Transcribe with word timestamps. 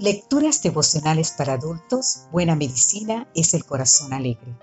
Lecturas 0.00 0.62
devocionales 0.62 1.30
para 1.30 1.52
adultos, 1.52 2.20
Buena 2.32 2.56
Medicina 2.56 3.28
es 3.34 3.52
el 3.52 3.66
Corazón 3.66 4.14
Alegre. 4.14 4.56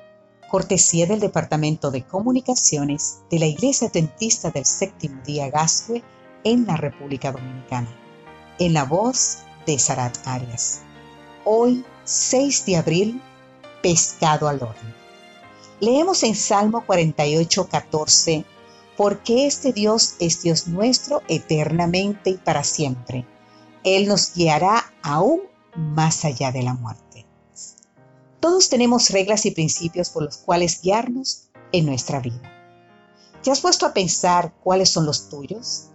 Cortesía 0.50 1.06
del 1.06 1.20
Departamento 1.20 1.92
de 1.92 2.04
Comunicaciones 2.04 3.20
de 3.30 3.38
la 3.38 3.46
Iglesia 3.46 3.90
Adventista 3.90 4.50
del 4.50 4.66
Séptimo 4.66 5.22
Día 5.24 5.52
Gascue 5.52 6.02
en 6.44 6.66
la 6.66 6.76
República 6.76 7.32
Dominicana. 7.32 7.88
En 8.58 8.74
la 8.74 8.86
voz 8.86 9.44
de 9.68 9.78
Sarat 9.78 10.18
Arias. 10.26 10.80
Hoy, 11.46 11.86
6 12.04 12.66
de 12.66 12.78
abril, 12.78 13.22
pescado 13.84 14.48
al 14.48 14.64
horno. 14.64 14.96
Leemos 15.80 16.24
en 16.24 16.34
Salmo 16.34 16.84
48, 16.84 17.68
14, 17.68 18.44
porque 18.98 19.46
este 19.46 19.72
Dios 19.72 20.16
es 20.20 20.42
Dios 20.42 20.66
nuestro 20.66 21.22
eternamente 21.28 22.32
y 22.32 22.38
para 22.38 22.64
siempre 22.64 23.28
él 23.96 24.08
nos 24.08 24.34
guiará 24.34 24.94
aún 25.02 25.42
más 25.76 26.26
allá 26.26 26.52
de 26.52 26.64
la 26.64 26.74
muerte. 26.74 27.26
Todos 28.40 28.70
tenemos 28.70 29.10
reglas 29.10 29.46
y 29.46 29.52
principios 29.52 30.10
por 30.10 30.24
los 30.24 30.38
cuales 30.38 30.82
guiarnos 30.82 31.50
en 31.72 31.86
nuestra 31.86 32.20
vida. 32.20 32.42
¿Te 33.44 33.52
has 33.52 33.62
puesto 33.62 33.86
a 33.86 33.94
pensar 33.94 34.54
cuáles 34.64 34.90
son 34.90 35.06
los 35.06 35.30
tuyos? 35.30 35.90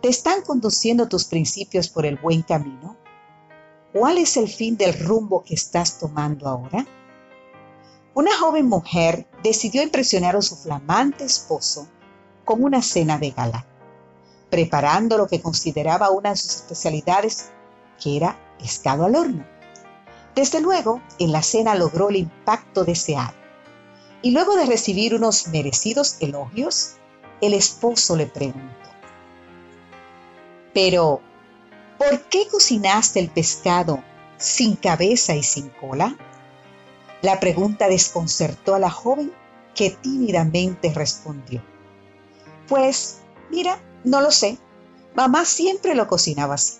¿Te 0.00 0.08
están 0.08 0.42
conduciendo 0.42 1.08
tus 1.08 1.24
principios 1.24 1.88
por 1.88 2.06
el 2.06 2.16
buen 2.16 2.42
camino? 2.42 2.96
¿Cuál 3.92 4.18
es 4.18 4.36
el 4.36 4.48
fin 4.48 4.76
del 4.76 4.98
rumbo 4.98 5.42
que 5.42 5.54
estás 5.54 5.98
tomando 5.98 6.48
ahora? 6.48 6.86
Una 8.14 8.36
joven 8.36 8.66
mujer 8.66 9.26
decidió 9.42 9.82
impresionar 9.82 10.36
a 10.36 10.42
su 10.42 10.56
flamante 10.56 11.24
esposo 11.24 11.88
con 12.44 12.62
una 12.62 12.82
cena 12.82 13.18
de 13.18 13.30
gala 13.30 13.66
preparando 14.52 15.16
lo 15.16 15.28
que 15.28 15.40
consideraba 15.40 16.10
una 16.10 16.28
de 16.28 16.36
sus 16.36 16.56
especialidades, 16.56 17.48
que 17.98 18.18
era 18.18 18.38
pescado 18.58 19.06
al 19.06 19.16
horno. 19.16 19.46
Desde 20.34 20.60
luego, 20.60 21.00
en 21.18 21.32
la 21.32 21.42
cena 21.42 21.74
logró 21.74 22.10
el 22.10 22.16
impacto 22.16 22.84
deseado. 22.84 23.32
Y 24.20 24.32
luego 24.32 24.54
de 24.56 24.66
recibir 24.66 25.14
unos 25.14 25.48
merecidos 25.48 26.18
elogios, 26.20 26.96
el 27.40 27.54
esposo 27.54 28.14
le 28.14 28.26
preguntó, 28.26 28.90
pero, 30.74 31.22
¿por 31.96 32.20
qué 32.24 32.46
cocinaste 32.46 33.20
el 33.20 33.30
pescado 33.30 34.04
sin 34.36 34.76
cabeza 34.76 35.34
y 35.34 35.42
sin 35.42 35.70
cola? 35.70 36.14
La 37.22 37.40
pregunta 37.40 37.88
desconcertó 37.88 38.74
a 38.74 38.78
la 38.78 38.90
joven 38.90 39.32
que 39.74 39.88
tímidamente 39.88 40.92
respondió, 40.92 41.62
pues, 42.68 43.21
mira, 43.52 43.78
no 44.02 44.20
lo 44.20 44.32
sé. 44.32 44.58
Mamá 45.14 45.44
siempre 45.44 45.94
lo 45.94 46.08
cocinaba 46.08 46.54
así. 46.54 46.78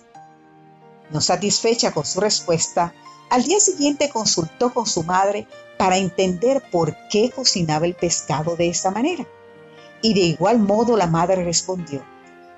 No 1.11 1.21
satisfecha 1.21 1.91
con 1.91 2.03
su 2.03 2.19
respuesta, 2.19 2.93
al 3.29 3.43
día 3.43 3.59
siguiente 3.59 4.09
consultó 4.09 4.73
con 4.73 4.87
su 4.87 5.03
madre 5.03 5.47
para 5.77 5.97
entender 5.97 6.63
por 6.71 6.95
qué 7.09 7.31
cocinaba 7.33 7.85
el 7.85 7.93
pescado 7.93 8.55
de 8.55 8.69
esa 8.69 8.89
manera. 8.89 9.25
Y 10.01 10.13
de 10.15 10.21
igual 10.21 10.59
modo 10.59 10.97
la 10.97 11.07
madre 11.07 11.43
respondió, 11.45 12.03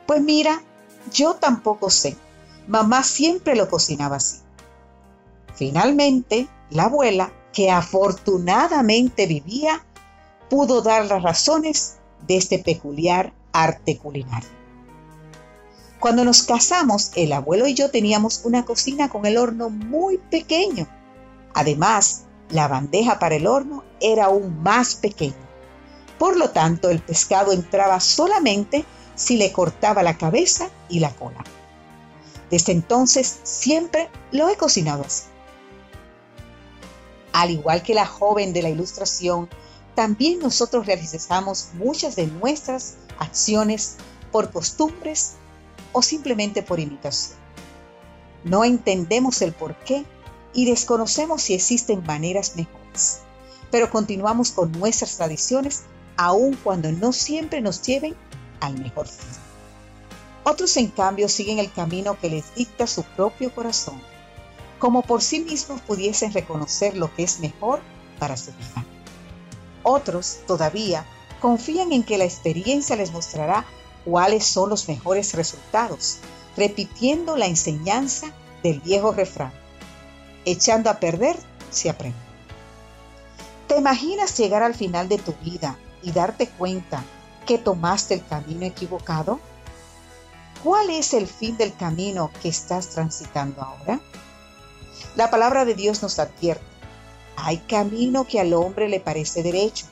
pues 0.08 0.22
mira, 0.22 0.64
yo 1.12 1.36
tampoco 1.36 1.90
sé. 1.90 2.16
Mamá 2.68 3.04
siempre 3.04 3.56
lo 3.56 3.70
cocinaba 3.70 4.16
así. 4.16 4.38
Finalmente, 5.56 6.48
la 6.70 6.84
abuela, 6.84 7.32
que 7.54 7.70
afortunadamente 7.70 9.28
vivía, 9.28 9.86
pudo 10.50 10.82
dar 10.82 11.06
las 11.06 11.22
razones 11.22 11.98
de 12.28 12.38
este 12.38 12.60
peculiar 12.60 13.34
arte 13.64 13.98
culinario. 13.98 14.50
Cuando 16.00 16.26
nos 16.26 16.44
casamos, 16.44 17.12
el 17.16 17.34
abuelo 17.34 17.68
y 17.68 17.74
yo 17.74 17.90
teníamos 17.90 18.42
una 18.44 18.66
cocina 18.66 19.10
con 19.10 19.26
el 19.26 19.38
horno 19.38 19.70
muy 19.70 20.18
pequeño. 20.18 20.88
Además, 21.54 22.26
la 22.50 22.68
bandeja 22.68 23.18
para 23.18 23.36
el 23.36 23.48
horno 23.48 23.84
era 24.02 24.26
aún 24.26 24.62
más 24.62 24.96
pequeña. 24.96 25.36
Por 26.20 26.38
lo 26.38 26.52
tanto, 26.52 26.90
el 26.90 27.00
pescado 27.00 27.54
entraba 27.54 28.00
solamente 28.00 28.86
si 29.16 29.38
le 29.38 29.52
cortaba 29.52 30.04
la 30.04 30.18
cabeza 30.18 30.70
y 30.90 31.00
la 31.00 31.12
cola. 31.16 31.44
Desde 32.52 32.74
entonces 32.74 33.40
siempre 33.44 34.10
lo 34.32 34.50
he 34.50 34.58
cocinado 34.58 35.04
así. 35.04 35.24
Al 37.34 37.52
igual 37.52 37.84
que 37.84 37.94
la 37.94 38.06
joven 38.06 38.54
de 38.54 38.62
la 38.62 38.70
ilustración, 38.70 39.50
también 39.96 40.40
nosotros 40.40 40.86
realizamos 40.86 41.70
muchas 41.74 42.16
de 42.16 42.28
nuestras 42.28 42.96
acciones 43.18 43.96
por 44.32 44.52
costumbres 44.52 45.36
o 45.94 46.02
simplemente 46.02 46.62
por 46.62 46.80
imitación. 46.80 47.38
No 48.44 48.66
entendemos 48.66 49.42
el 49.42 49.54
por 49.54 49.76
qué 49.76 50.06
y 50.54 50.66
desconocemos 50.66 51.42
si 51.42 51.54
existen 51.54 52.04
maneras 52.06 52.56
mejores, 52.58 53.22
pero 53.72 53.90
continuamos 53.90 54.52
con 54.52 54.72
nuestras 54.74 55.16
tradiciones 55.16 55.84
aun 56.18 56.56
cuando 56.64 56.92
no 56.92 57.12
siempre 57.14 57.62
nos 57.62 57.82
lleven 57.82 58.16
al 58.60 58.78
mejor 58.78 59.08
fin. 59.08 59.30
Otros, 60.44 60.78
en 60.78 60.90
cambio, 60.90 61.28
siguen 61.28 61.58
el 61.58 61.72
camino 61.72 62.20
que 62.20 62.30
les 62.30 62.54
dicta 62.54 62.86
su 62.86 63.04
propio 63.04 63.54
corazón, 63.54 64.00
como 64.78 65.02
por 65.02 65.22
sí 65.22 65.40
mismos 65.40 65.82
pudiesen 65.82 66.34
reconocer 66.34 66.96
lo 66.96 67.14
que 67.16 67.24
es 67.24 67.40
mejor 67.40 67.82
para 68.20 68.38
su 68.38 68.52
vida. 68.52 68.86
Otros, 69.88 70.40
todavía, 70.48 71.06
confían 71.40 71.92
en 71.92 72.02
que 72.02 72.18
la 72.18 72.24
experiencia 72.24 72.96
les 72.96 73.12
mostrará 73.12 73.66
cuáles 74.04 74.44
son 74.44 74.72
los 74.72 74.88
mejores 74.88 75.36
resultados, 75.36 76.18
repitiendo 76.58 77.38
la 77.38 77.46
enseñanza 77.46 78.32
del 78.64 78.80
viejo 78.80 79.12
refrán. 79.12 79.54
Echando 80.44 80.90
a 80.90 81.00
perder, 81.00 81.38
se 81.70 81.92
aprende. 81.92 82.18
¿Te 83.68 83.78
imaginas 83.78 84.36
llegar 84.36 84.64
al 84.64 84.74
final 84.74 85.08
de 85.08 85.20
tu 85.20 85.34
vida 85.44 85.78
y 86.02 86.12
darte 86.12 86.48
cuenta 86.48 87.04
que 87.46 87.60
tomaste 87.60 88.16
el 88.16 88.26
camino 88.26 88.66
equivocado? 88.66 89.40
¿Cuál 90.64 90.90
es 90.90 91.14
el 91.14 91.28
fin 91.28 91.58
del 91.58 91.76
camino 91.76 92.32
que 92.42 92.50
estás 92.50 92.90
transitando 92.90 93.62
ahora? 93.62 94.00
La 95.16 95.30
palabra 95.30 95.64
de 95.64 95.76
Dios 95.76 96.02
nos 96.02 96.18
advierte, 96.18 96.66
hay 97.38 97.58
camino 97.60 98.26
que 98.26 98.40
al 98.40 98.54
hombre 98.54 98.90
le 98.90 99.00
parece 99.00 99.44
derecho, 99.44 99.86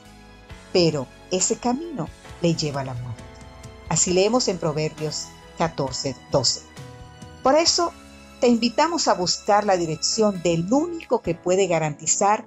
pero 0.72 1.06
ese 1.30 1.56
camino 1.56 2.08
le 2.42 2.54
lleva 2.54 2.82
a 2.82 2.84
la 2.84 2.94
muerte. 2.94 3.22
Así 3.88 4.12
leemos 4.12 4.48
en 4.48 4.58
Proverbios 4.58 5.26
14, 5.58 6.16
12. 6.30 6.62
Por 7.42 7.54
eso, 7.56 7.92
te 8.40 8.48
invitamos 8.48 9.08
a 9.08 9.14
buscar 9.14 9.64
la 9.64 9.76
dirección 9.76 10.42
del 10.42 10.70
único 10.72 11.22
que 11.22 11.34
puede 11.34 11.66
garantizar 11.66 12.44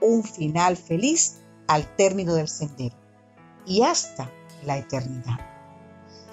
un 0.00 0.24
final 0.24 0.76
feliz 0.76 1.38
al 1.66 1.96
término 1.96 2.34
del 2.34 2.48
sendero 2.48 2.96
y 3.66 3.82
hasta 3.82 4.30
la 4.64 4.78
eternidad. 4.78 5.38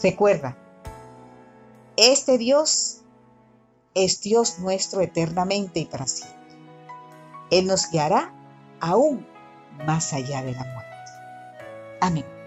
Recuerda, 0.02 0.58
este 1.98 2.38
Dios 2.38 3.02
es 3.94 4.22
Dios 4.22 4.60
nuestro 4.60 5.02
eternamente 5.02 5.82
y 5.82 5.86
para 5.86 6.08
siempre. 6.08 6.39
Él 7.52 7.68
nos 7.68 7.90
guiará 7.90 8.32
aún 8.80 9.26
más 9.86 10.14
allá 10.14 10.42
de 10.44 10.54
la 10.54 10.64
muerte. 10.64 10.90
Amén. 12.02 12.39